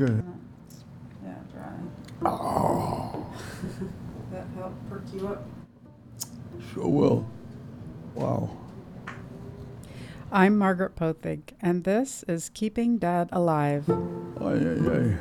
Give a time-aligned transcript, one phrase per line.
[0.00, 0.24] good.
[1.22, 2.30] Yeah, dry.
[2.30, 3.26] Oh,
[4.32, 5.44] That help perk you up?
[6.72, 7.28] sure will.
[8.14, 8.56] Wow.
[10.32, 13.90] I'm Margaret Pothig, and this is Keeping Dad Alive.
[13.90, 15.18] Ay, ay, ay.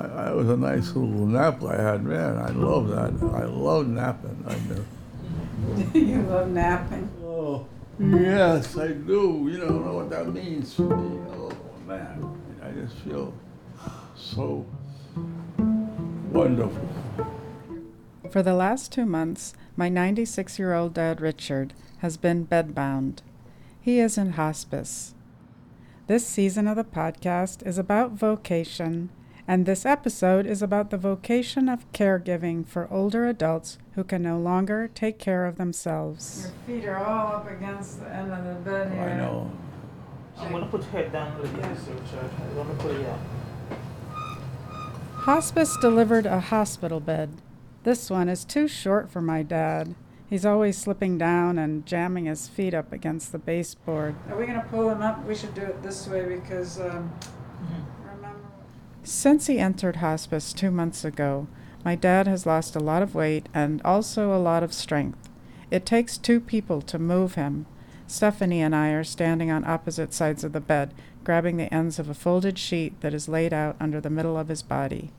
[0.00, 2.36] I, I, it was a nice little nap I had, man.
[2.38, 3.12] I love that.
[3.36, 4.44] I love napping.
[4.48, 5.90] I know.
[5.94, 7.08] you love napping.
[7.22, 7.68] Oh,
[8.00, 9.48] yes, I do.
[9.48, 11.20] You don't know what that means for me.
[11.30, 11.52] Oh,
[11.86, 12.40] man.
[12.64, 13.34] I just feel
[14.24, 14.64] so
[16.32, 16.88] wonderful.
[18.30, 23.18] For the last two months, my 96 year old dad, Richard, has been bedbound.
[23.80, 25.14] He is in hospice.
[26.06, 29.10] This season of the podcast is about vocation,
[29.46, 34.38] and this episode is about the vocation of caregiving for older adults who can no
[34.38, 36.50] longer take care of themselves.
[36.66, 39.50] Your feet are all up against the end of the bed I know.
[40.38, 41.84] I'm gonna put your head down a little bit, Yes.
[41.86, 42.30] so Richard.
[42.40, 43.18] I'm gonna put it out.
[45.24, 47.40] Hospice delivered a hospital bed.
[47.82, 49.94] This one is too short for my dad.
[50.28, 54.16] He's always slipping down and jamming his feet up against the baseboard.
[54.28, 55.24] Are we going to pull him up?
[55.24, 57.10] We should do it this way because, um,
[58.04, 58.38] remember.
[59.02, 61.46] Since he entered hospice two months ago,
[61.86, 65.30] my dad has lost a lot of weight and also a lot of strength.
[65.70, 67.64] It takes two people to move him.
[68.06, 70.92] Stephanie and I are standing on opposite sides of the bed,
[71.24, 74.48] grabbing the ends of a folded sheet that is laid out under the middle of
[74.48, 75.10] his body.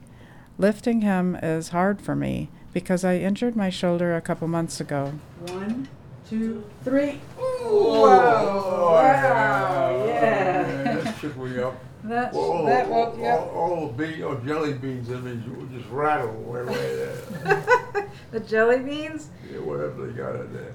[0.57, 5.13] Lifting him is hard for me because I injured my shoulder a couple months ago.
[5.47, 5.87] One,
[6.29, 7.19] two, three.
[7.37, 8.91] Whoa!
[8.91, 10.63] Wow, yeah.
[11.03, 11.75] That shook me up.
[12.03, 13.53] That, All, that all, woke you all, up.
[13.55, 18.07] all the bean, or jelly beans in me just rattle way, way there.
[18.31, 19.29] The jelly beans?
[19.51, 20.73] yeah, whatever they got in there.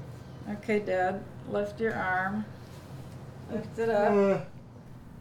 [0.55, 2.45] Okay, Dad, lift your arm.
[3.53, 4.11] Lift it up.
[4.13, 4.41] Uh,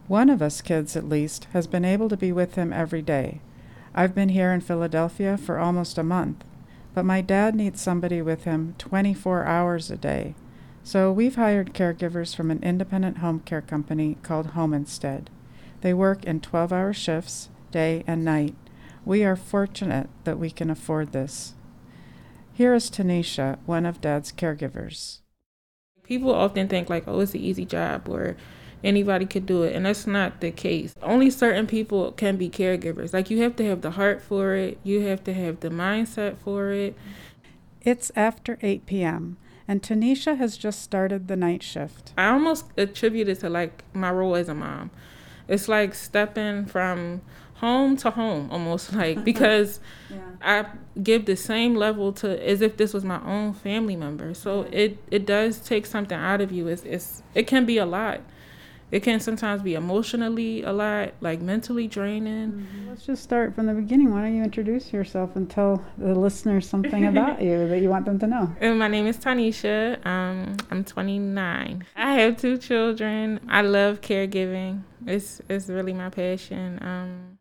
[0.10, 3.42] One of us kids, at least, has been able to be with him every day.
[3.94, 6.44] I've been here in Philadelphia for almost a month,
[6.96, 10.34] but my dad needs somebody with him 24 hours a day.
[10.84, 15.30] So we've hired caregivers from an independent home care company called Home Instead.
[15.82, 18.56] They work in 12 hour shifts, day and night.
[19.06, 21.54] We are fortunate that we can afford this.
[22.52, 25.20] Here is Tanisha, one of Dad's caregivers.
[26.02, 28.38] People often think like, oh, it's an easy job or
[28.84, 30.96] anybody could do it, and that's not the case.
[31.02, 33.14] Only certain people can be caregivers.
[33.14, 34.80] Like you have to have the heart for it.
[34.84, 36.96] You have to have the mindset for it.
[37.82, 42.14] It's after 8 p.m., and Tanisha has just started the night shift.
[42.18, 44.90] I almost attribute it to like my role as a mom.
[45.48, 47.22] It's like stepping from
[47.56, 49.80] home to home almost like because
[50.10, 50.18] Yeah.
[50.42, 50.66] I
[51.04, 54.34] give the same level to as if this was my own family member.
[54.34, 56.68] So it it does take something out of you.
[56.68, 58.22] It's it's it can be a lot.
[58.92, 62.66] It can sometimes be emotionally a lot, like mentally draining.
[62.88, 64.12] Let's just start from the beginning.
[64.12, 68.06] Why don't you introduce yourself and tell the listeners something about you that you want
[68.06, 68.52] them to know?
[68.60, 70.04] And my name is Tanisha.
[70.06, 71.86] Um, I'm 29.
[71.96, 73.40] I have two children.
[73.48, 74.82] I love caregiving.
[75.06, 76.80] It's it's really my passion.
[76.82, 77.38] Um,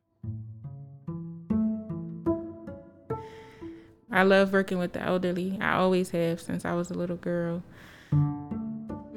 [4.10, 5.58] I love working with the elderly.
[5.60, 7.62] I always have since I was a little girl.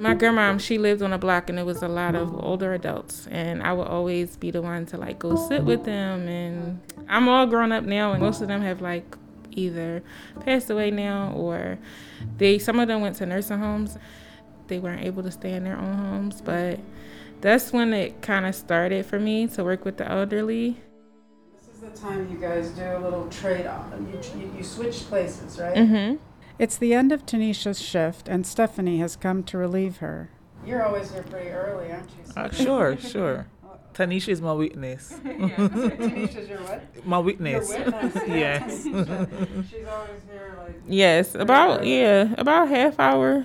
[0.02, 3.28] My grandma, she lived on a block and there was a lot of older adults
[3.30, 7.30] and I would always be the one to like go sit with them and I'm
[7.30, 9.16] all grown up now and most of them have like
[9.52, 10.02] either
[10.40, 11.78] passed away now or
[12.38, 13.98] they some of them went to nursing homes.
[14.68, 16.80] They weren't able to stay in their own homes, but
[17.42, 20.78] that's when it kind of started for me to work with the elderly.
[21.54, 23.86] This is the time you guys do a little trade off.
[24.00, 25.76] You, you, you switch places, right?
[25.76, 26.18] Mhm.
[26.62, 30.30] It's the end of Tanisha's shift, and Stephanie has come to relieve her.
[30.64, 32.34] You're always here pretty early, aren't you?
[32.38, 33.48] Uh, sure, sure.
[33.96, 35.12] Tanisha is my witness.
[35.24, 37.04] Tanisha's your what?
[37.04, 37.68] My witness.
[37.68, 38.16] Your witness.
[38.28, 38.86] yeah, yes.
[38.86, 39.70] Tanisha.
[39.72, 40.76] She's always here, like.
[40.88, 43.44] Yes, about yeah, about half hour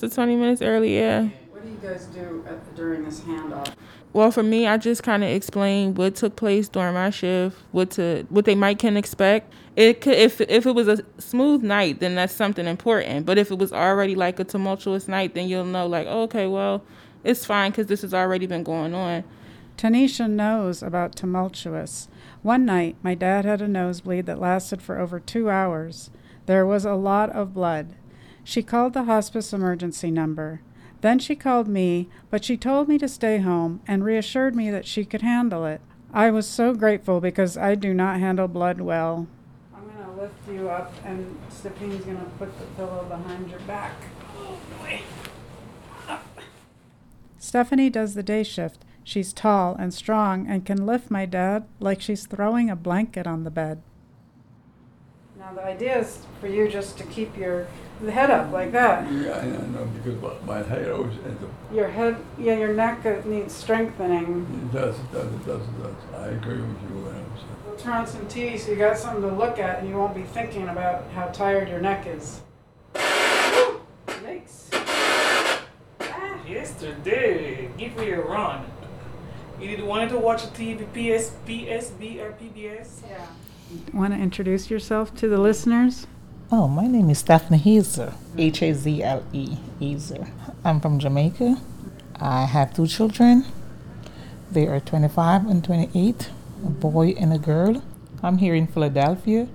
[0.00, 1.28] to 20 minutes early, yeah.
[1.50, 3.74] What do you guys do at, during this handoff?
[4.16, 7.90] Well, for me, I just kind of explained what took place during my shift, what
[7.90, 9.52] to what they might can expect.
[9.76, 13.26] It could if if it was a smooth night, then that's something important.
[13.26, 16.46] But if it was already like a tumultuous night, then you'll know like, oh, okay,
[16.46, 16.82] well,
[17.24, 19.22] it's fine because this has already been going on.
[19.76, 22.08] Tanisha knows about tumultuous.
[22.40, 26.08] One night, my dad had a nosebleed that lasted for over two hours.
[26.46, 27.92] There was a lot of blood.
[28.44, 30.62] She called the hospice emergency number.
[31.00, 34.86] Then she called me, but she told me to stay home and reassured me that
[34.86, 35.80] she could handle it.
[36.12, 39.26] I was so grateful because I do not handle blood well.
[39.74, 43.60] I'm going to lift you up, and Stephanie's going to put the pillow behind your
[43.60, 43.92] back.
[44.38, 45.02] Oh, boy.
[47.38, 48.84] Stephanie does the day shift.
[49.04, 53.44] She's tall and strong and can lift my dad like she's throwing a blanket on
[53.44, 53.82] the bed.
[55.46, 57.68] Now, the idea is for you just to keep your
[58.10, 59.08] head up like that.
[59.12, 63.06] Yeah, I know, because my- my head always ends up, Your head, yeah, your neck
[63.06, 64.44] uh, needs strengthening.
[64.64, 66.20] it does, it does, it does, it does.
[66.20, 67.40] I agree with you, Williams.
[67.64, 70.16] We'll turn on some TV so you got something to look at and you won't
[70.16, 72.40] be thinking about how tired your neck is.
[72.96, 74.64] Yikes.
[76.00, 76.44] Ah.
[76.48, 78.64] Yesterday, give me a run.
[79.60, 83.02] You did wanted to watch TV, PS, PSB or PBS?
[83.08, 83.26] Yeah.
[83.92, 86.06] Want to introduce yourself to the listeners?
[86.52, 90.28] Oh, my name is Daphne Hazle, H A Z L E, Hazle.
[90.64, 91.56] I'm from Jamaica.
[92.20, 93.44] I have two children.
[94.52, 96.30] They are 25 and 28,
[96.64, 97.82] a boy and a girl.
[98.22, 99.48] I'm here in Philadelphia.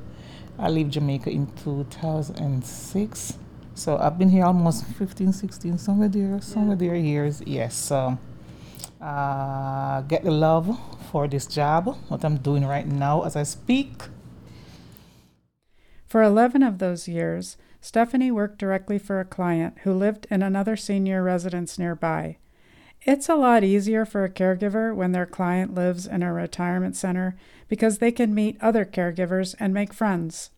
[0.59, 3.37] I leave Jamaica in 2006.
[3.75, 7.41] So I've been here almost 15, 16, somewhere there, somewhere there years.
[7.45, 7.75] Yes.
[7.75, 8.17] So
[8.99, 10.77] uh, get the love
[11.11, 14.03] for this job, what I'm doing right now as I speak.
[16.07, 20.77] For 11 of those years, Stephanie worked directly for a client who lived in another
[20.77, 22.37] senior residence nearby.
[23.01, 27.35] It's a lot easier for a caregiver when their client lives in a retirement center
[27.67, 30.51] because they can meet other caregivers and make friends.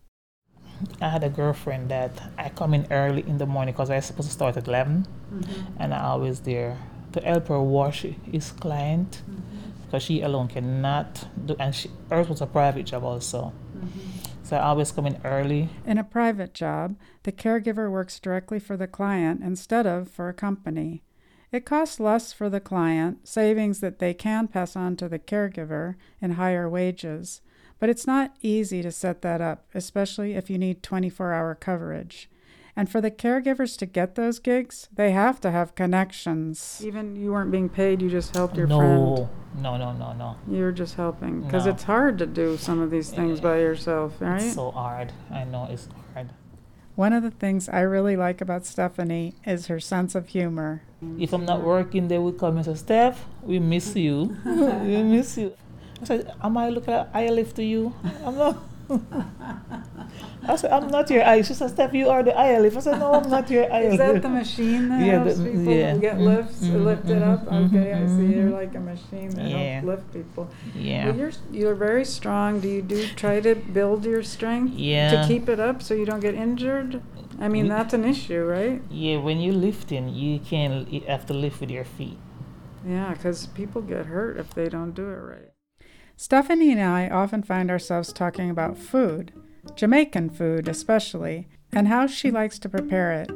[1.00, 4.04] I had a girlfriend that I come in early in the morning because I was
[4.04, 5.82] supposed to start at 11 mm-hmm.
[5.82, 6.76] and I always there
[7.12, 9.53] to help her wash his client mm-hmm.
[9.94, 14.00] Because she alone cannot do and she hers was a private job also mm-hmm.
[14.42, 18.76] so I always come in early In a private job, the caregiver works directly for
[18.76, 21.04] the client instead of for a company.
[21.52, 25.94] It costs less for the client, savings that they can pass on to the caregiver
[26.20, 27.40] in higher wages,
[27.78, 32.28] but it's not easy to set that up, especially if you need 24 hour coverage.
[32.76, 36.82] And for the caregivers to get those gigs, they have to have connections.
[36.84, 39.28] Even you weren't being paid, you just helped your no friend.
[39.62, 41.42] no no no no You're just helping.
[41.42, 41.72] Because No.
[41.72, 44.42] it's hard to do some of these things by yourself, right?
[44.42, 46.30] it's so hard I know it's hard
[46.96, 50.82] One of the things I really like about Stephanie is her sense of humor.
[51.18, 55.38] if I'm not working they would come and say Steph we miss you we miss
[55.38, 55.52] you
[56.02, 57.94] I said am I looking at eye lift to you
[58.26, 58.56] I'm not
[60.46, 61.40] I said, I'm not your eye.
[61.42, 62.76] She said, Steph, you are the eye lift.
[62.76, 65.44] I said, no, I'm not your eye Is that the machine that Yeah, helps the-
[65.50, 65.96] people yeah.
[65.96, 67.46] get Mm, lifts, mm, lifted up?
[67.50, 68.34] Okay, I see.
[68.34, 68.52] You're mhm.
[68.52, 69.80] like a machine that Yeah.
[69.80, 70.50] helps lift people.
[70.74, 71.06] Yeah.
[71.06, 72.60] Well, you're you're very strong.
[72.60, 75.10] Do you do try to build your strength Yeah.
[75.22, 77.00] to keep it up so you don't get injured?
[77.40, 78.82] I mean, We- that's an issue, right?
[78.90, 82.18] Yeah, when you're lifting, you can you have to lift with your feet.
[82.86, 85.50] Yeah, because people get hurt if they don't do it right.
[86.16, 89.32] Stephanie and I often find ourselves talking about food,
[89.74, 93.30] Jamaican food especially, and how she likes to prepare it.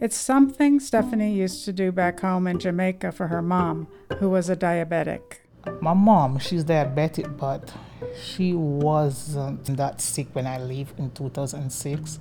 [0.00, 3.86] It's something Stephanie used to do back home in Jamaica for her mom,
[4.18, 5.38] who was a diabetic.
[5.80, 7.72] My mom, she's diabetic, but
[8.20, 12.18] she wasn't that sick when I leave in 2006.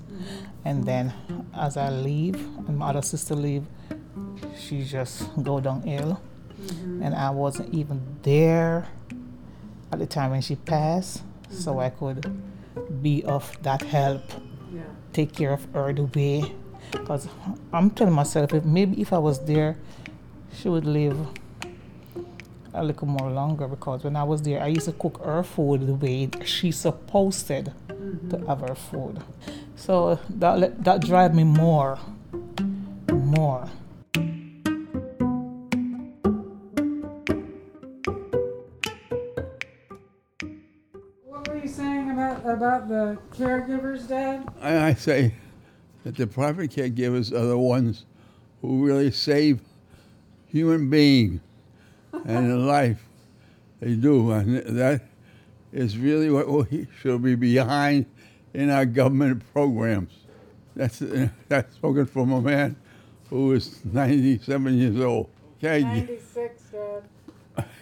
[0.63, 1.13] And then
[1.55, 3.65] as I leave and my other sister leave,
[4.57, 6.21] she just go down ill.
[7.01, 8.88] And I wasn't even there
[9.92, 11.80] at the time when she passed, so mm-hmm.
[11.80, 14.24] I could be of that help.
[14.74, 14.82] Yeah.
[15.13, 16.51] take care of her the way
[16.92, 17.27] because
[17.74, 19.77] i'm telling myself if maybe if i was there
[20.54, 21.18] she would live
[22.74, 25.88] a little more longer because when i was there i used to cook her food
[25.88, 28.30] the way she's supposed mm-hmm.
[28.30, 29.22] to have her food
[29.75, 31.98] so that that drive me more
[33.13, 33.70] more
[42.86, 44.48] about the caregivers, Dad?
[44.62, 45.34] I, I say
[46.04, 48.06] that the private caregivers are the ones
[48.62, 49.60] who really save
[50.48, 51.42] human beings
[52.25, 53.01] and life.
[53.80, 55.01] They do, and that
[55.74, 58.06] is really what we should be behind
[58.54, 60.13] in our government programs.
[60.75, 61.00] That's
[61.50, 62.75] that's spoken from a man
[63.30, 65.30] who is 97 years old.
[65.58, 67.04] Okay, Ninety-six, Dad.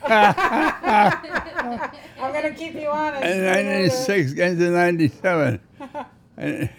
[0.05, 1.11] I'm
[2.33, 3.23] gonna keep you honest.
[3.23, 5.59] and 96 getting to 97.
[6.37, 6.69] And,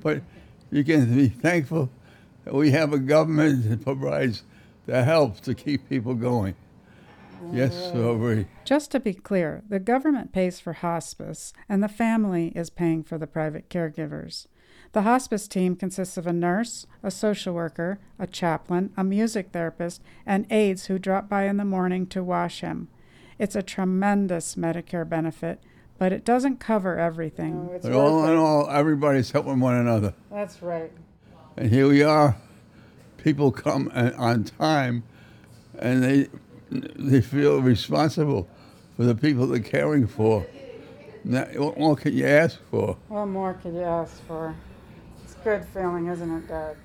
[0.00, 0.22] but
[0.70, 1.90] you can be thankful
[2.44, 4.44] that we have a government that provides
[4.86, 6.54] the help to keep people going.
[7.52, 8.46] Yes, so agree.
[8.64, 13.18] Just to be clear, the government pays for hospice, and the family is paying for
[13.18, 14.46] the private caregivers.
[14.92, 20.02] The hospice team consists of a nurse, a social worker, a chaplain, a music therapist,
[20.26, 22.88] and aides who drop by in the morning to wash him.
[23.38, 25.60] It's a tremendous Medicare benefit,
[25.98, 27.68] but it doesn't cover everything.
[27.72, 30.14] Oh, but all in all, everybody's helping one another.
[30.30, 30.90] That's right.
[31.56, 32.36] And here we are
[33.22, 35.02] people come on time
[35.78, 36.28] and they
[36.70, 38.48] they feel responsible
[38.96, 40.46] for the people they're caring for.
[41.24, 42.96] Now, what more can you ask for?
[43.08, 44.54] What more can you ask for?
[45.40, 46.76] It's a good feeling, isn't it, Dad?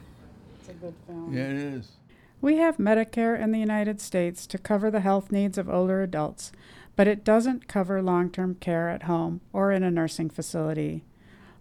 [0.59, 1.33] It's a good feeling.
[1.33, 1.91] Yeah, it is.
[2.39, 6.53] We have Medicare in the United States to cover the health needs of older adults,
[6.95, 11.03] but it doesn't cover long term care at home or in a nursing facility.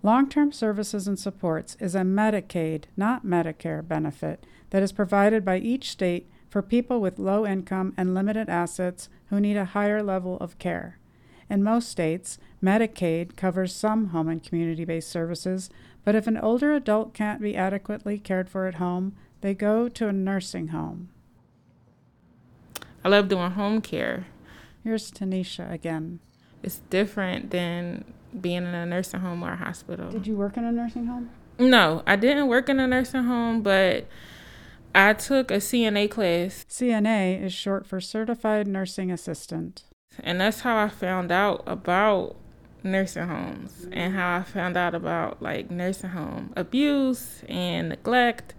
[0.04, 5.58] Long term services and supports is a Medicaid, not Medicare benefit that is provided by
[5.58, 10.36] each state for people with low income and limited assets who need a higher level
[10.36, 11.00] of care.
[11.50, 15.68] In most states, Medicaid covers some home and community based services,
[16.04, 20.08] but if an older adult can't be adequately cared for at home, they go to
[20.08, 21.10] a nursing home.
[23.04, 24.26] I love doing home care.
[24.82, 26.20] Here's Tanisha again.
[26.62, 28.04] It's different than
[28.40, 30.10] being in a nursing home or a hospital.
[30.10, 31.30] Did you work in a nursing home?
[31.58, 34.06] No, I didn't work in a nursing home, but
[34.94, 39.84] I took a CNA class, CNA is short for Certified Nursing Assistant.
[40.20, 42.36] and that's how I found out about
[42.84, 48.54] nursing homes and how I found out about like nursing home abuse and neglect.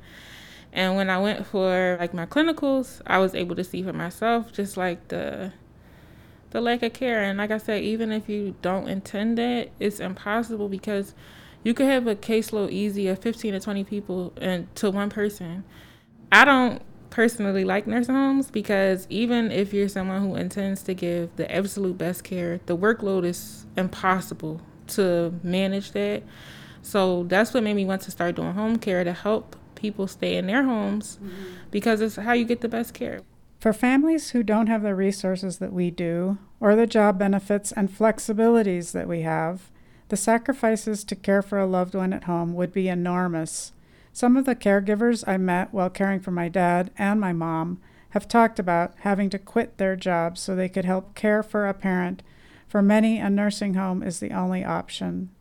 [0.73, 4.51] And when I went for like my clinicals, I was able to see for myself
[4.51, 5.53] just like the
[6.49, 7.21] the lack of care.
[7.21, 11.13] And like I said, even if you don't intend it, it's impossible because
[11.63, 15.63] you could have a caseload easy of 15 to 20 people and to one person.
[16.31, 16.81] I don't
[17.15, 21.97] personally like nursing homes because even if you're someone who intends to give the absolute
[21.97, 26.21] best care, the workload is impossible to manage that.
[26.81, 30.35] So that's what made me want to start doing home care to help people stay
[30.35, 31.53] in their homes mm-hmm.
[31.71, 33.21] because it's how you get the best care.
[33.61, 37.89] For families who don't have the resources that we do, or the job benefits and
[37.89, 39.71] flexibilities that we have,
[40.09, 43.71] the sacrifices to care for a loved one at home would be enormous.
[44.15, 47.81] Some of the caregivers I met while caring for my dad and my mom
[48.11, 51.73] have talked about having to quit their jobs so they could help care for a
[51.73, 52.23] parent.
[52.65, 55.31] For many, a nursing home is the only option.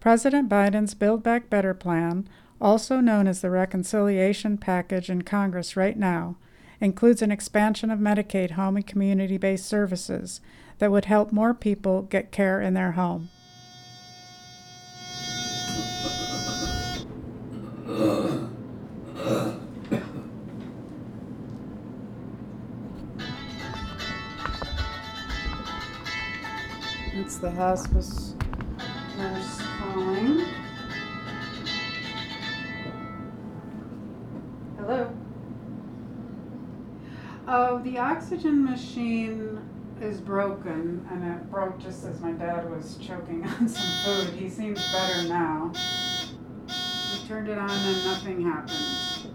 [0.00, 2.28] President Biden's Build Back Better plan,
[2.60, 6.34] also known as the Reconciliation Package in Congress right now,
[6.80, 10.40] includes an expansion of Medicaid home and community based services
[10.78, 13.28] that would help more people get care in their home.
[17.88, 18.48] It's
[27.38, 28.34] the hospice
[29.16, 30.44] nurse calling.
[34.78, 35.14] Hello.
[37.46, 39.60] Oh, the oxygen machine
[40.00, 44.34] is broken, and it broke just as my dad was choking on some food.
[44.34, 45.70] He seems better now.
[47.26, 49.32] Turned it on and nothing happened.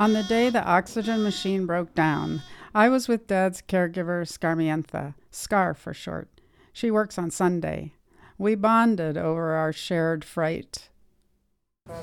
[0.00, 2.42] On the day the oxygen machine broke down,
[2.74, 6.28] I was with Dad's caregiver, Scarmientha, Scar for short.
[6.72, 7.92] She works on Sunday.
[8.38, 10.88] We bonded over our shared fright.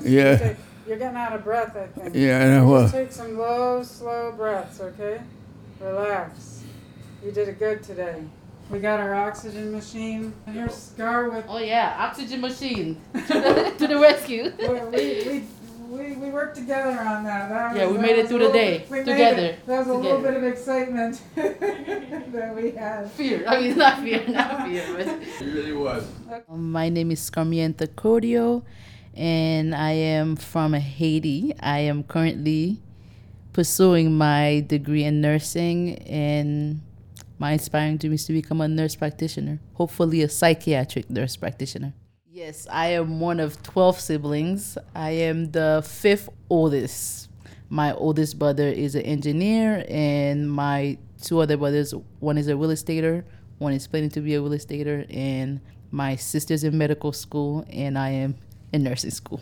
[0.02, 0.54] Yeah.
[0.86, 2.14] You're getting out of breath, I think.
[2.14, 2.68] Yeah, I know.
[2.68, 5.20] Well, Just take some low, slow breaths, okay?
[5.80, 6.62] Relax.
[7.24, 8.22] You did it good today.
[8.70, 10.32] We got our oxygen machine.
[10.46, 11.44] And here's Scar with.
[11.48, 14.52] Oh yeah, oxygen machine to the, to the rescue.
[14.58, 15.44] we, we,
[15.88, 17.48] we, we worked together on that.
[17.48, 19.66] that Yeah, we that made it through the day, we made together, it.
[19.66, 23.08] That was a little bit of excitement that we had.
[23.12, 23.44] fear.
[23.46, 24.84] I mean, not fear, not fear.
[24.96, 25.06] But
[25.40, 26.04] it really was.
[26.48, 28.62] Um, My name is Scarmienta Cordio,
[29.14, 31.54] and I am from Haiti.
[31.60, 32.80] I am currently
[33.52, 36.80] pursuing my degree in nursing, and
[37.38, 41.92] my inspiring dream is to become a nurse practitioner, hopefully, a psychiatric nurse practitioner.
[42.30, 44.76] Yes, I am one of 12 siblings.
[44.94, 47.30] I am the fifth oldest.
[47.68, 52.70] My oldest brother is an engineer, and my two other brothers one is a real
[52.70, 53.24] estater,
[53.58, 57.98] one is planning to be a real estater, and my sister's in medical school, and
[57.98, 58.36] I am
[58.72, 59.40] in nursing school.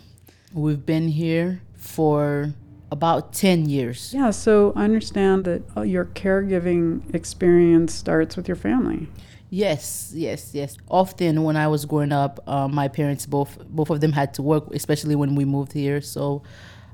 [0.53, 2.53] We've been here for
[2.91, 4.13] about 10 years.
[4.13, 9.07] Yeah, so I understand that uh, your caregiving experience starts with your family.
[9.49, 10.77] Yes, yes, yes.
[10.89, 14.41] Often when I was growing up, uh, my parents both both of them had to
[14.41, 16.01] work, especially when we moved here.
[16.01, 16.41] So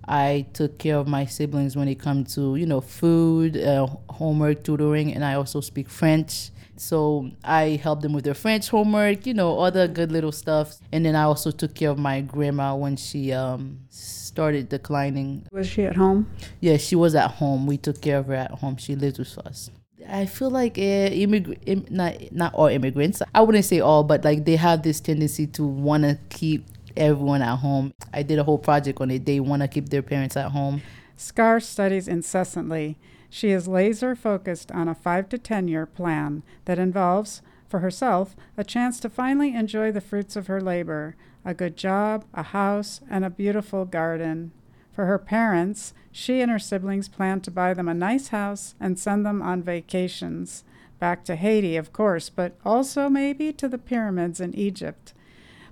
[0.08, 4.63] I took care of my siblings when it come to you know food, uh, homework,
[4.63, 6.50] tutoring, and I also speak French.
[6.77, 10.77] So I helped them with their French homework, you know, other good little stuff.
[10.91, 15.46] And then I also took care of my grandma when she um, started declining.
[15.51, 16.31] Was she at home?
[16.60, 17.67] Yeah, she was at home.
[17.67, 18.77] We took care of her at home.
[18.77, 19.70] She lived with us.
[20.10, 23.22] I feel like uh, immig- Im- not not all immigrants.
[23.36, 26.65] I wouldn't say all, but like they have this tendency to want to keep
[26.98, 27.93] everyone at home.
[28.13, 29.25] I did a whole project on it.
[29.25, 30.81] They want to keep their parents at home.
[31.15, 32.98] Scar studies incessantly.
[33.29, 38.36] She is laser focused on a five to 10 year plan that involves, for herself,
[38.57, 43.01] a chance to finally enjoy the fruits of her labor a good job, a house,
[43.10, 44.51] and a beautiful garden.
[44.91, 49.00] For her parents, she and her siblings plan to buy them a nice house and
[49.00, 50.63] send them on vacations.
[51.00, 55.13] Back to Haiti, of course, but also maybe to the pyramids in Egypt.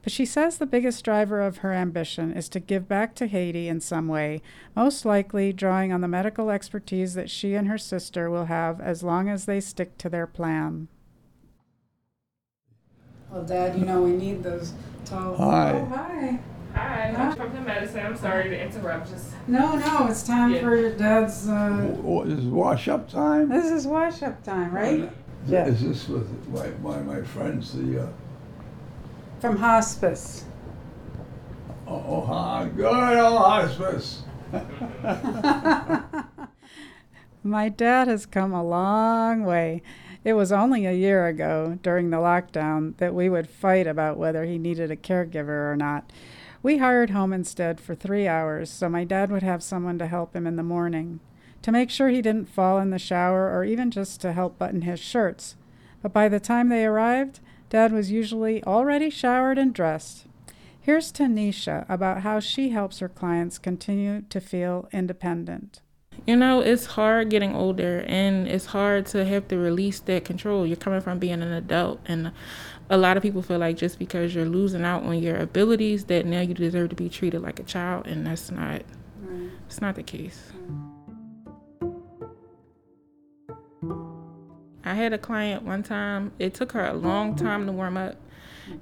[0.09, 3.67] But she says the biggest driver of her ambition is to give back to Haiti
[3.67, 4.41] in some way,
[4.75, 9.03] most likely drawing on the medical expertise that she and her sister will have as
[9.03, 10.87] long as they stick to their plan.
[13.29, 14.73] Well, Dad, you know we need those
[15.05, 15.35] tall.
[15.37, 15.73] Hi.
[15.73, 16.39] Oh, hi.
[16.73, 18.03] Hi, I'm from the medicine.
[18.03, 19.11] I'm sorry to interrupt.
[19.11, 20.61] Just No, no, it's time Yeah.
[20.61, 21.47] for your dad's.
[21.47, 23.47] Uh, What is wash up time?
[23.49, 25.11] this is wash up time, right?
[25.45, 25.67] Yeah.
[25.67, 28.07] Is this with my, my, my friends, the, uh,
[29.39, 30.43] From hospice.
[31.87, 34.23] oh, oh, hi, good old hospice.
[37.43, 39.81] My dad has come a long way.
[40.25, 44.43] It was only a year ago, during the lockdown, that we would fight about whether
[44.43, 46.11] he needed a caregiver or not.
[46.61, 50.35] We hired home instead for three hours so my dad would have someone to help
[50.35, 51.21] him in the morning,
[51.61, 54.81] to make sure he didn't fall in the shower or even just to help button
[54.81, 55.55] his shirts.
[56.01, 57.39] But by the time they arrived,
[57.69, 60.25] Dad was usually already showered and dressed.
[60.81, 65.81] Here's Tanisha about how she helps her clients continue to feel independent.
[66.25, 70.65] you know, it's hard getting older, and it's hard to have to release that control.
[70.65, 72.31] You're coming from being an adult, and
[72.89, 76.25] a lot of people feel like just because you're losing out on your abilities, that
[76.25, 78.81] now you deserve to be treated like a child, and that's not.
[79.67, 80.51] It's not the case.
[84.89, 86.31] I had a client one time.
[86.39, 87.05] It took her a mm-hmm.
[87.05, 88.15] long time to warm up.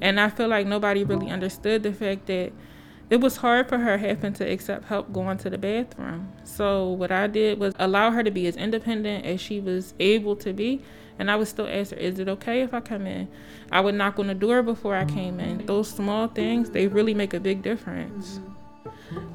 [0.02, 2.52] And I feel like nobody really understood the fact that
[3.10, 6.32] it was hard for her having to accept help going to the bathroom.
[6.44, 10.36] So what I did was allow her to be as independent as she was able
[10.38, 10.82] to be.
[11.20, 13.28] And I would still ask her, is it okay if I come in?
[13.72, 15.66] I would knock on the door before I came in.
[15.66, 18.40] Those small things, they really make a big difference.
[18.40, 18.57] Mm-hmm.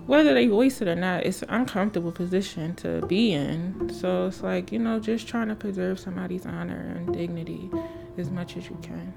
[0.06, 3.90] Whether they voice it or not, it's an uncomfortable position to be in.
[3.92, 7.70] So it's like, you know, just trying to preserve somebody's honor and dignity
[8.18, 9.14] as much as you can.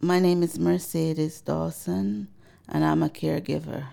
[0.00, 2.28] My name is Mercedes Dawson,
[2.68, 3.88] and I'm a caregiver.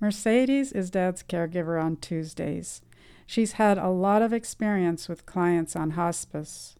[0.00, 2.82] Mercedes is Dad's caregiver on Tuesdays.
[3.26, 6.76] She's had a lot of experience with clients on hospice.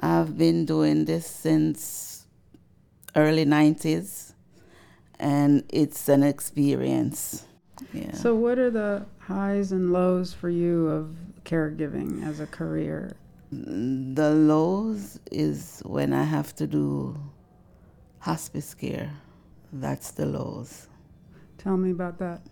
[0.00, 2.15] I've been doing this since
[3.16, 4.34] early 90s,
[5.18, 7.46] and it's an experience.
[7.92, 8.12] Yeah.
[8.12, 13.16] So, what are the highs and lows for you of caregiving as a career?
[13.52, 17.16] the lows is when I have to do
[18.18, 19.12] hospice care.
[19.72, 20.88] That's the lows.
[21.58, 22.42] Tell me about that.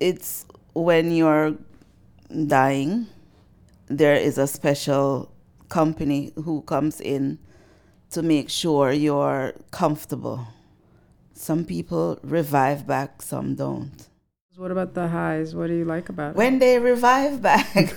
[0.00, 1.56] It's when you're
[2.46, 3.06] dying,
[3.86, 5.32] there is a special
[5.68, 7.38] company who comes in
[8.10, 10.46] to make sure you're comfortable.
[11.34, 14.08] Some people revive back, some don't.
[14.56, 15.54] What about the highs?
[15.54, 17.94] What do you like about When they revive back,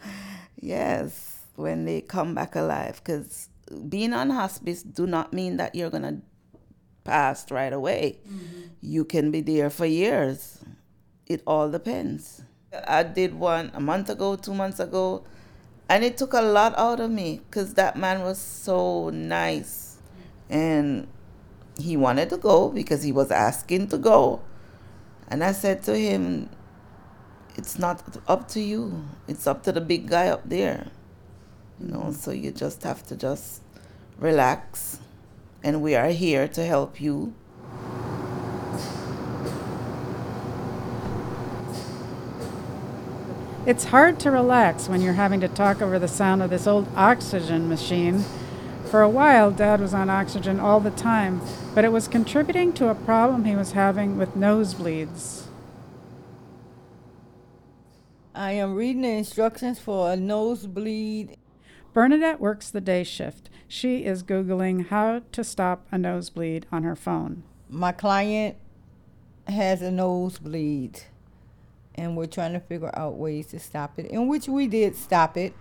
[0.60, 3.48] yes, when they come back alive, because
[3.88, 6.20] being on hospice do not mean that you're gonna
[7.02, 8.20] pass right away.
[8.28, 8.62] Mm-hmm.
[8.80, 10.64] You can be there for years.
[11.26, 12.42] It all depends.
[12.86, 15.24] I did one a month ago, two months ago,
[15.88, 19.98] and it took a lot out of me because that man was so nice,
[20.50, 21.06] and
[21.78, 24.40] he wanted to go because he was asking to go,
[25.28, 26.48] and I said to him,
[27.56, 29.04] "It's not up to you.
[29.28, 30.88] It's up to the big guy up there."
[31.78, 33.62] You know, so you just have to just
[34.18, 34.98] relax,
[35.62, 37.34] and we are here to help you.
[43.66, 46.86] It's hard to relax when you're having to talk over the sound of this old
[46.94, 48.24] oxygen machine.
[48.84, 51.40] For a while, Dad was on oxygen all the time,
[51.74, 55.46] but it was contributing to a problem he was having with nosebleeds.
[58.36, 61.36] I am reading the instructions for a nosebleed.
[61.92, 63.50] Bernadette works the day shift.
[63.66, 67.42] She is Googling how to stop a nosebleed on her phone.
[67.68, 68.58] My client
[69.48, 71.02] has a nosebleed,
[71.96, 75.36] and we're trying to figure out ways to stop it, in which we did stop
[75.36, 75.54] it.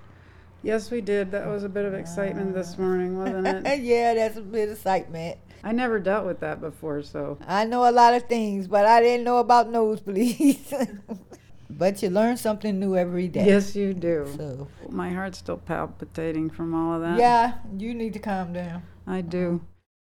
[0.64, 1.32] Yes, we did.
[1.32, 2.82] That was a bit of excitement this ah.
[2.82, 3.82] morning, wasn't it?
[3.82, 5.38] yeah, that's a bit of excitement.
[5.64, 7.38] I never dealt with that before, so.
[7.48, 11.00] I know a lot of things, but I didn't know about nosebleeds.
[11.70, 13.46] but you learn something new every day.
[13.46, 14.28] Yes, you do.
[14.38, 17.20] So my heart's still palpitating from all of that.
[17.20, 18.84] Yeah, you need to calm down.
[19.08, 19.62] I do.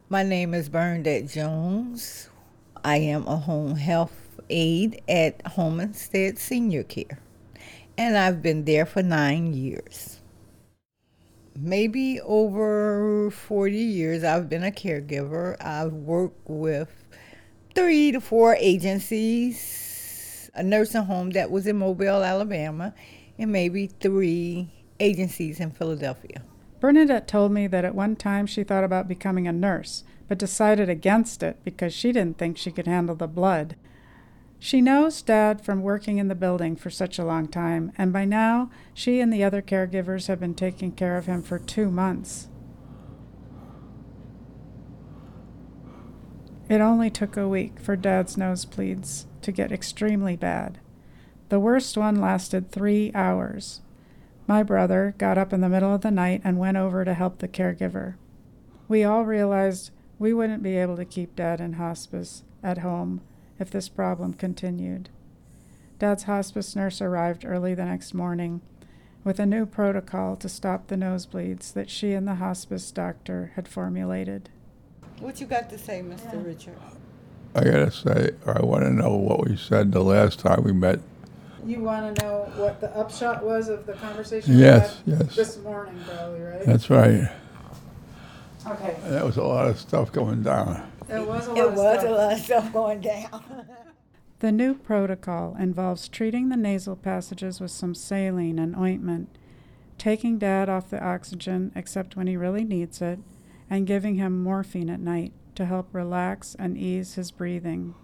[0.09, 2.31] My name is Bernadette Jones.
[2.85, 7.19] I am a home health aide at Home Instead Senior Care,
[7.97, 10.21] and I've been there for nine years.
[11.57, 15.57] Maybe over 40 years, I've been a caregiver.
[15.61, 17.05] I've worked with
[17.75, 22.95] three to four agencies, a nursing home that was in Mobile, Alabama,
[23.39, 26.43] and maybe three agencies in Philadelphia.
[26.81, 30.89] Bernadette told me that at one time she thought about becoming a nurse, but decided
[30.89, 33.75] against it because she didn't think she could handle the blood.
[34.61, 38.25] She knows Dad from working in the building for such a long time, and by
[38.25, 42.49] now she and the other caregivers have been taking care of him for two months.
[46.69, 50.81] It only took a week for Dad's nosebleeds to get extremely bad.
[51.49, 53.81] The worst one lasted three hours.
[54.47, 57.39] My brother got up in the middle of the night and went over to help
[57.39, 58.17] the caregiver.
[58.87, 63.23] We all realized we wouldn't be able to keep Dad in hospice at home
[63.59, 65.09] if this problem continued.
[65.99, 68.61] Dad's hospice nurse arrived early the next morning
[69.25, 73.67] with a new protocol to stop the nosebleeds that she and the hospice doctor had
[73.69, 74.49] formulated.
[75.19, 76.45] What you got to say, Mr.
[76.47, 76.77] Richard?
[77.55, 80.73] I gotta say, or I want to know what we said the last time we
[80.73, 81.01] met.
[81.67, 85.35] You want to know what the upshot was of the conversation Yes, yes.
[85.35, 86.65] this morning, probably, right?
[86.65, 87.29] That's right.
[88.67, 88.97] okay.
[89.03, 90.89] And that was a lot of stuff going down.
[91.09, 92.05] It was a lot It of was stuff.
[92.05, 93.45] a lot of stuff going down.
[94.41, 99.37] The new protocol involves treating the nasal passages with some saline and ointment,
[99.99, 103.19] taking Dad off the oxygen except when he really needs it,
[103.69, 107.97] and giving him morphine at night to help relax and ease his breathing.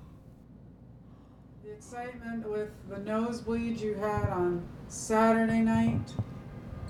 [1.63, 6.13] The excitement with the nosebleed you had on Saturday night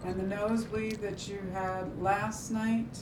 [0.07, 2.99] and the nosebleed that you had last night,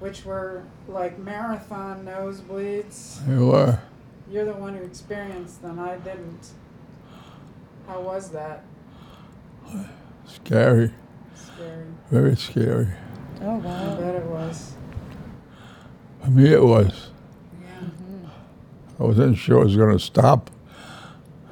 [0.00, 3.26] which were like marathon nosebleeds.
[3.28, 3.80] You were.
[4.30, 5.78] You're the one who experienced them.
[5.78, 6.50] I didn't.
[7.86, 8.64] How was that?
[10.26, 10.90] Scary.
[11.34, 11.86] Scary.
[12.10, 12.88] Very scary.
[13.40, 13.70] Oh, wow!
[13.70, 14.00] I wow.
[14.00, 14.74] bet it was.
[16.22, 17.10] For me, it was.
[17.62, 18.28] Yeah.
[18.98, 20.50] I wasn't sure it was going to stop.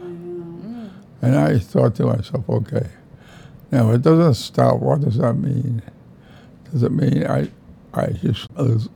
[0.00, 0.90] I know.
[1.22, 2.88] And I thought to myself, okay,
[3.70, 5.82] now if it doesn't stop, what does that mean?
[6.72, 7.50] Does it mean I,
[7.94, 8.88] I just lose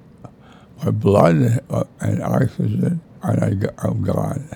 [0.84, 4.48] my blood uh, and oxygen and I, go- I'm gone?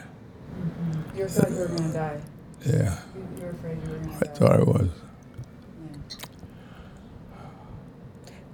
[1.17, 2.21] You thought you were going to die.
[2.67, 4.33] Yeah, You you were afraid you were going I to die.
[4.35, 4.89] thought I was.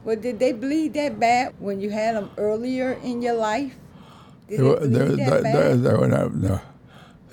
[0.04, 3.74] Well, did they bleed that bad when you had them earlier in your life?
[4.48, 5.82] Did They were, they they, bleed they, that they, bad?
[5.82, 6.60] they were not, no,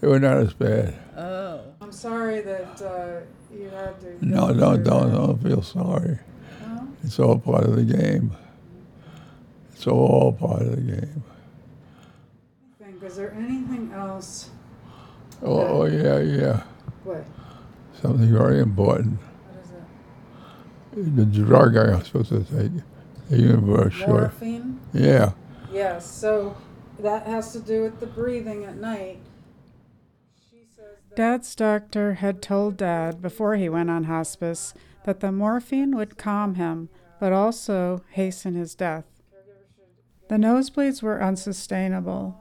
[0.02, 0.96] they were not as bad.
[1.18, 1.62] Oh.
[1.82, 3.22] I'm sorry that uh,
[3.56, 4.08] you had to.
[4.08, 6.20] go No, don't, don't, don't feel sorry.
[6.66, 6.88] No?
[7.04, 8.32] It's all part of the game.
[9.76, 11.24] It's all part of the game.
[12.82, 14.50] Think, is there anything else?
[15.44, 16.64] Oh, oh yeah, yeah.
[17.04, 17.26] What?
[18.02, 19.20] Something very important.
[19.20, 21.16] What is it?
[21.16, 22.72] The drug I was supposed to take,
[23.30, 24.22] the universe short.
[24.22, 24.80] Morphine?
[24.94, 25.34] Yeah,
[25.74, 26.56] Yes, so
[27.00, 29.20] that has to do with the breathing at night.
[31.16, 36.56] Dad's doctor had told Dad before he went on hospice that the morphine would calm
[36.56, 36.88] him,
[37.20, 39.06] but also hasten his death.
[40.28, 42.40] The nosebleeds were unsustainable.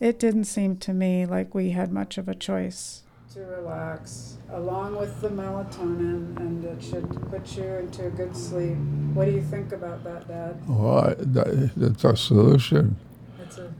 [0.00, 3.02] It didn't seem to me like we had much of a choice.
[3.34, 8.78] To relax, along with the melatonin, and it should put you into a good sleep.
[9.12, 10.62] What do you think about that, Dad?
[10.68, 12.96] Oh, well, that, that's a solution.
[13.42, 13.72] It's a okay.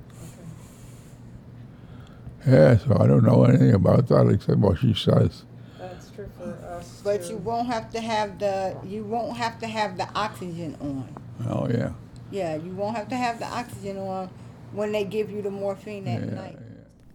[2.46, 5.44] Yeah, so I don't know anything about that except what she says.
[5.78, 7.00] That's true for us.
[7.02, 7.30] But too.
[7.30, 11.08] you won't have to have the you won't have to have the oxygen on.
[11.48, 11.92] Oh, yeah.
[12.30, 14.30] Yeah, you won't have to have the oxygen on
[14.72, 16.58] when they give you the morphine at yeah, night.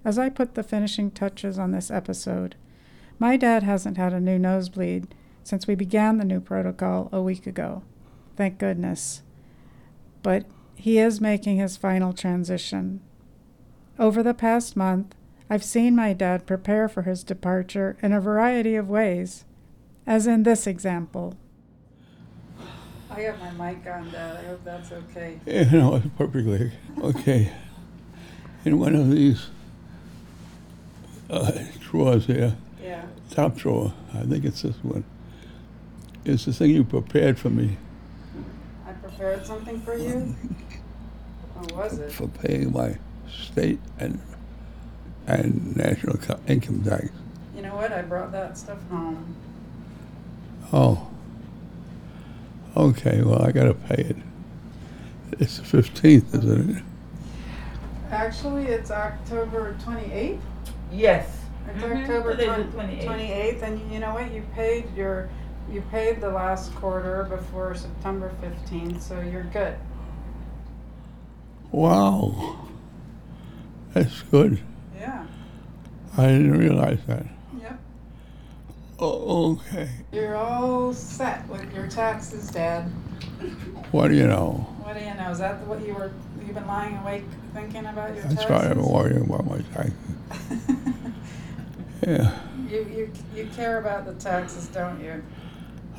[0.05, 2.55] As I put the finishing touches on this episode,
[3.19, 7.45] my dad hasn't had a new nosebleed since we began the new protocol a week
[7.45, 7.83] ago.
[8.35, 9.21] Thank goodness.
[10.23, 10.45] But
[10.75, 13.01] he is making his final transition.
[13.99, 15.15] Over the past month,
[15.49, 19.45] I've seen my dad prepare for his departure in a variety of ways,
[20.07, 21.37] as in this example.
[23.15, 24.37] I have my mic on, Dad.
[24.43, 25.39] I hope that's okay.
[25.45, 26.71] Yeah, no, it's perfectly
[27.01, 27.51] okay.
[28.65, 29.47] In one of these
[31.29, 33.05] uh, drawers here, Yeah.
[33.29, 35.03] top drawer, I think it's this one,
[36.25, 37.77] It's the thing you prepared for me
[38.87, 40.35] I prepared something for you.
[41.55, 42.11] What was it?
[42.11, 42.97] for paying my
[43.31, 44.19] state and
[45.27, 47.07] and national income tax.
[47.55, 47.93] You know what?
[47.93, 49.35] I brought that stuff home.
[50.73, 51.07] Oh.
[52.75, 54.15] Okay, well, I gotta pay it.
[55.39, 56.83] It's the fifteenth, isn't it?
[58.11, 60.39] Actually, it's October 28th.
[60.91, 61.27] Yes.
[61.73, 62.01] It's Mhm.
[62.01, 63.05] October Today's the 20 28th.
[63.05, 64.31] 28th, and you know what?
[64.31, 65.29] You paid your,
[65.71, 69.75] you paid the last quarter before September 15th, so you're good.
[71.71, 72.57] Wow.
[73.93, 74.59] That's good.
[74.99, 75.25] Yeah.
[76.17, 77.25] I didn't realize that.
[79.05, 79.89] Oh, okay.
[80.13, 82.83] You're all set with your taxes, Dad.
[83.91, 84.65] What do you know?
[84.81, 85.29] What do you know?
[85.29, 86.13] Is that what you were?
[86.39, 88.49] You've been lying awake thinking about your That's taxes?
[88.49, 89.93] why I'm worrying about my taxes.
[92.05, 92.37] Yeah,
[92.67, 95.23] you, you you care about the taxes, don't you?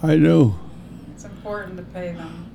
[0.03, 0.55] I do.
[1.15, 2.51] It's important to pay them.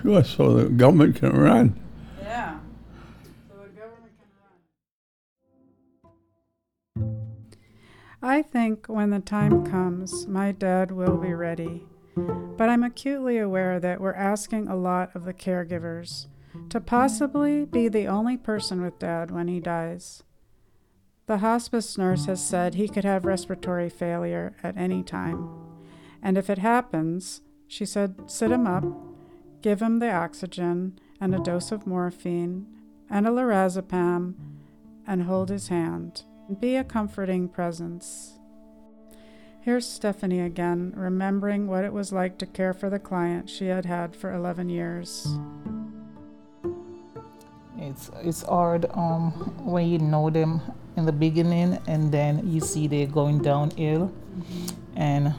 [0.00, 1.80] Sure, so the government can run.
[2.20, 2.60] Yeah.
[8.24, 11.84] I think when the time comes, my dad will be ready.
[12.14, 16.28] But I'm acutely aware that we're asking a lot of the caregivers
[16.68, 20.22] to possibly be the only person with dad when he dies.
[21.26, 25.48] The hospice nurse has said he could have respiratory failure at any time.
[26.22, 28.84] And if it happens, she said, sit him up,
[29.62, 32.66] give him the oxygen and a dose of morphine
[33.10, 34.34] and a lorazepam,
[35.08, 36.22] and hold his hand.
[36.60, 38.38] Be a comforting presence.
[39.60, 43.86] Here's Stephanie again, remembering what it was like to care for the client she had
[43.86, 45.26] had for 11 years.
[47.78, 49.30] It's it's hard um,
[49.64, 50.60] when you know them
[50.96, 54.12] in the beginning and then you see they're going downhill,
[54.96, 55.34] and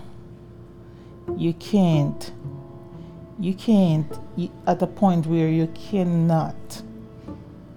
[1.37, 2.31] you can't
[3.39, 6.81] you can't you, at a point where you cannot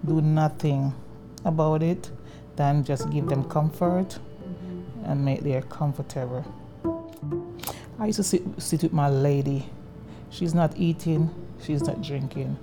[0.04, 0.94] do nothing
[1.44, 2.10] about it
[2.57, 4.19] than just give them comfort
[5.05, 6.45] and make them comfortable.
[7.99, 9.71] I used to sit, sit with my lady.
[10.31, 11.31] She's not eating,
[11.62, 12.59] she's not drinking,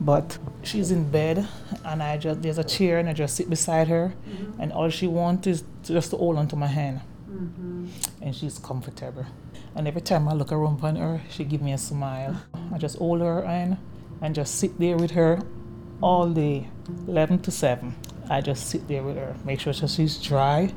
[0.00, 1.46] but she's in bed,
[1.84, 4.60] and I just there's a chair, and I just sit beside her, mm-hmm.
[4.60, 7.88] and all she wants is just to hold onto my hand, mm-hmm.
[8.22, 9.26] and she's comfortable.
[9.74, 12.40] And every time I look around upon her, she give me a smile.
[12.72, 13.76] I just hold her hand
[14.22, 15.40] and just sit there with her
[16.00, 16.68] all day,
[17.06, 17.94] 11 to 7.
[18.30, 20.72] I just sit there with her, make sure she's dry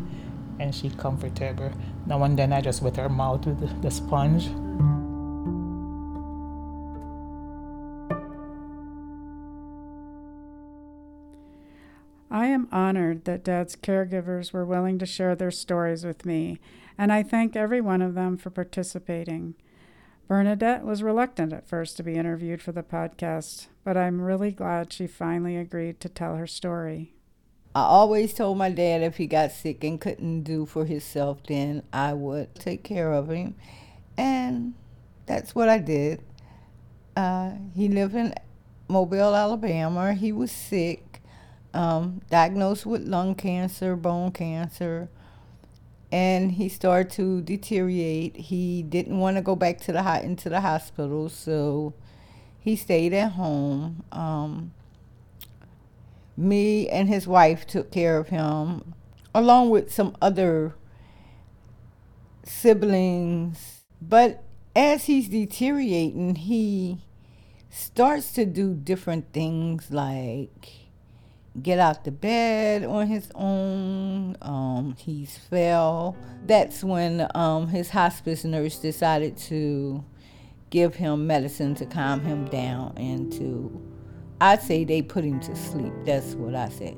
[0.59, 1.71] and she comfortable.
[2.05, 4.47] Now and then I just wet her mouth with the, the sponge.
[12.29, 16.59] I am honored that Dad's caregivers were willing to share their stories with me,
[16.97, 19.55] and I thank every one of them for participating.
[20.29, 24.93] Bernadette was reluctant at first to be interviewed for the podcast, but I'm really glad
[24.93, 27.15] she finally agreed to tell her story.
[27.73, 31.83] I always told my dad if he got sick and couldn't do for himself, then
[31.93, 33.55] I would take care of him.
[34.17, 34.73] And
[35.25, 36.21] that's what I did.
[37.15, 38.33] Uh, he lived in
[38.89, 40.13] Mobile, Alabama.
[40.13, 41.21] He was sick,
[41.73, 45.09] um, diagnosed with lung cancer, bone cancer,
[46.11, 48.35] and he started to deteriorate.
[48.35, 51.93] He didn't want to go back to the into the hospital, so
[52.59, 54.03] he stayed at home.
[54.11, 54.73] Um,
[56.37, 58.93] me and his wife took care of him,
[59.33, 60.75] along with some other
[62.43, 63.81] siblings.
[64.01, 64.43] But
[64.75, 67.01] as he's deteriorating, he
[67.69, 70.69] starts to do different things like
[71.61, 74.37] get out the bed on his own.
[74.41, 76.15] Um, he's fell.
[76.45, 80.03] That's when um, his hospice nurse decided to
[80.69, 83.81] give him medicine to calm him down and to
[84.41, 85.93] I say they put him to sleep.
[86.03, 86.97] That's what I say.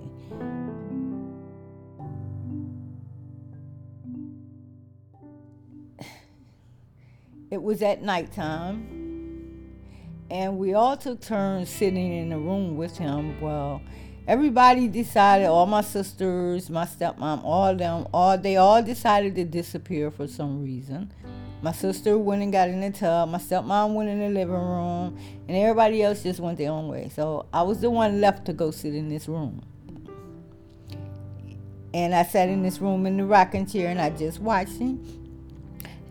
[7.51, 9.75] It was at nighttime,
[10.32, 13.41] and we all took turns sitting in the room with him.
[13.41, 13.82] Well,
[14.25, 20.10] everybody decided, all my sisters, my stepmom, all them, all they all decided to disappear
[20.12, 21.12] for some reason.
[21.63, 23.30] My sister went and got in the tub.
[23.30, 27.10] My stepmom went in the living room, and everybody else just went their own way.
[27.15, 29.62] So I was the one left to go sit in this room.
[31.93, 35.02] And I sat in this room in the rocking chair, and I just watched him.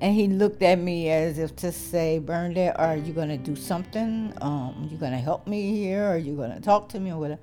[0.00, 3.54] And he looked at me as if to say, Bernadette, are you going to do
[3.54, 4.32] something?
[4.40, 6.02] Um, you going to help me here?
[6.02, 7.42] Are you going to talk to me or whatever?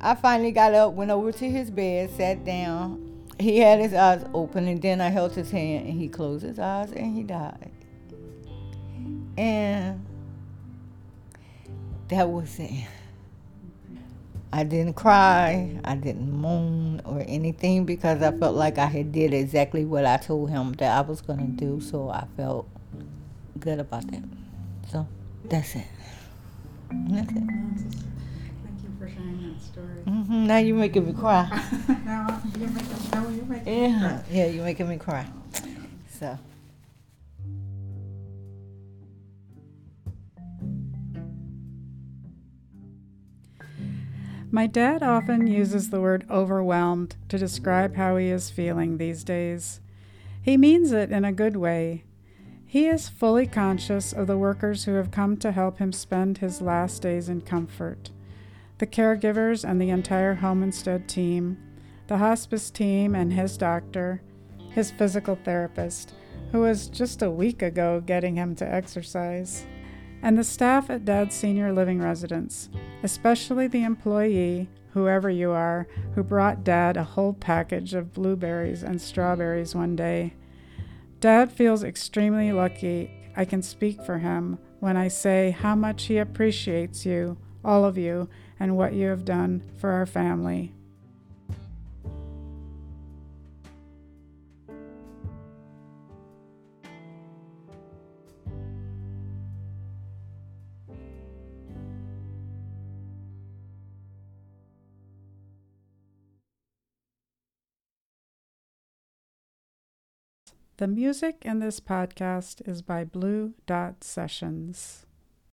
[0.00, 3.11] I finally got up, went over to his bed, sat down,
[3.42, 6.58] he had his eyes open and then I held his hand and he closed his
[6.58, 7.70] eyes and he died.
[9.36, 10.04] And
[12.08, 12.86] that was it.
[14.54, 19.32] I didn't cry, I didn't moan or anything because I felt like I had did
[19.32, 21.80] exactly what I told him that I was gonna do.
[21.80, 22.68] So I felt
[23.58, 24.22] good about that.
[24.90, 25.06] So
[25.44, 25.86] that's it.
[27.08, 28.11] That's it.
[29.02, 30.02] Thank you for sharing that story.
[30.04, 31.48] hmm Now you're making me cry.
[32.04, 34.22] now you're making, no, you're making me Yeah, cry.
[34.30, 35.26] yeah, you're making me cry.
[36.08, 36.38] So.
[44.52, 49.80] My dad often uses the word overwhelmed to describe how he is feeling these days.
[50.42, 52.04] He means it in a good way.
[52.66, 56.60] He is fully conscious of the workers who have come to help him spend his
[56.60, 58.10] last days in comfort
[58.82, 61.56] the caregivers and the entire Home Instead team,
[62.08, 64.20] the hospice team and his doctor,
[64.70, 66.14] his physical therapist,
[66.50, 69.64] who was just a week ago getting him to exercise,
[70.20, 72.70] and the staff at Dad's senior living residence,
[73.04, 79.00] especially the employee, whoever you are, who brought Dad a whole package of blueberries and
[79.00, 80.34] strawberries one day.
[81.20, 86.18] Dad feels extremely lucky I can speak for him when I say how much he
[86.18, 88.28] appreciates you, all of you,
[88.62, 90.72] and what you have done for our family.
[110.76, 115.04] The music in this podcast is by Blue Dot Sessions.